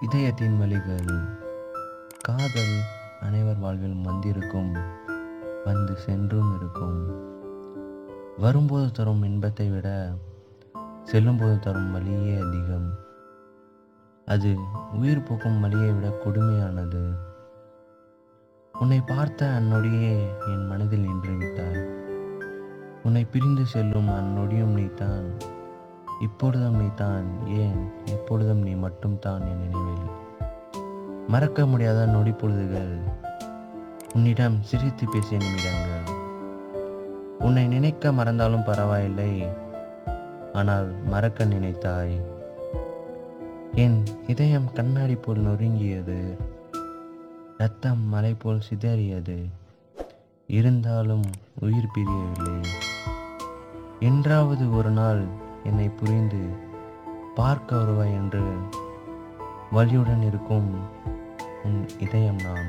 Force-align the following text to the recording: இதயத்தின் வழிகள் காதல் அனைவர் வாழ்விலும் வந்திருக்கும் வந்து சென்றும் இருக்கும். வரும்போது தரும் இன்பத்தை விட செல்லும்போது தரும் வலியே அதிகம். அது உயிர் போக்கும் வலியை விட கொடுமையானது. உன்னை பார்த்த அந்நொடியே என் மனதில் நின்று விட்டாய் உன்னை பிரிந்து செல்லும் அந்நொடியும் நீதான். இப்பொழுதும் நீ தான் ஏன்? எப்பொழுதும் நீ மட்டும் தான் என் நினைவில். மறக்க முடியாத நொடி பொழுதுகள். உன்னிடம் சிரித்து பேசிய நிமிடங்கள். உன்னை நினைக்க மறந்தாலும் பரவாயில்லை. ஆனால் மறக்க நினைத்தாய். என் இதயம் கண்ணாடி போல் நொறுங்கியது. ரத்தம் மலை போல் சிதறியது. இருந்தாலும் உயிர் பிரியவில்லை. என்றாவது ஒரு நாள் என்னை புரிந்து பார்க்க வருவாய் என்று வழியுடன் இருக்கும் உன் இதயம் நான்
இதயத்தின் 0.00 0.58
வழிகள் 0.58 1.06
காதல் 2.20 2.80
அனைவர் 3.20 3.60
வாழ்விலும் 3.60 4.02
வந்திருக்கும் 4.02 4.76
வந்து 5.64 5.96
சென்றும் 5.96 6.56
இருக்கும். 6.56 7.24
வரும்போது 8.38 8.90
தரும் 8.90 9.22
இன்பத்தை 9.22 9.68
விட 9.68 10.12
செல்லும்போது 11.02 11.58
தரும் 11.58 11.94
வலியே 11.94 12.48
அதிகம். 12.48 12.94
அது 14.26 14.56
உயிர் 14.92 15.22
போக்கும் 15.22 15.60
வலியை 15.60 15.92
விட 15.92 16.08
கொடுமையானது. 16.08 17.16
உன்னை 18.72 19.00
பார்த்த 19.00 19.46
அந்நொடியே 19.46 20.26
என் 20.46 20.66
மனதில் 20.66 21.00
நின்று 21.00 21.36
விட்டாய் 21.36 21.88
உன்னை 23.02 23.24
பிரிந்து 23.24 23.66
செல்லும் 23.66 24.08
அந்நொடியும் 24.08 24.74
நீதான். 24.74 25.35
இப்பொழுதும் 26.20 26.76
நீ 26.76 26.86
தான் 26.96 27.46
ஏன்? 27.46 27.90
எப்பொழுதும் 28.04 28.62
நீ 28.62 28.70
மட்டும் 28.70 29.18
தான் 29.18 29.40
என் 29.40 29.58
நினைவில். 29.58 30.10
மறக்க 31.28 31.66
முடியாத 31.66 32.06
நொடி 32.06 32.30
பொழுதுகள். 32.30 32.98
உன்னிடம் 34.14 34.62
சிரித்து 34.62 35.08
பேசிய 35.08 35.38
நிமிடங்கள். 35.38 36.14
உன்னை 37.38 37.66
நினைக்க 37.66 38.12
மறந்தாலும் 38.12 38.64
பரவாயில்லை. 38.64 39.48
ஆனால் 40.52 41.02
மறக்க 41.04 41.44
நினைத்தாய். 41.44 42.20
என் 43.74 44.04
இதயம் 44.26 44.72
கண்ணாடி 44.72 45.14
போல் 45.14 45.38
நொறுங்கியது. 45.38 46.36
ரத்தம் 47.58 48.00
மலை 48.00 48.34
போல் 48.34 48.62
சிதறியது. 48.70 49.44
இருந்தாலும் 50.46 51.24
உயிர் 51.60 51.90
பிரியவில்லை. 51.92 52.70
என்றாவது 54.00 54.76
ஒரு 54.76 54.90
நாள் 54.90 55.44
என்னை 55.66 55.88
புரிந்து 55.88 56.42
பார்க்க 57.34 57.76
வருவாய் 57.76 58.12
என்று 58.12 58.42
வழியுடன் 59.72 60.22
இருக்கும் 60.22 60.68
உன் 61.64 61.78
இதயம் 61.98 62.40
நான் 62.42 62.68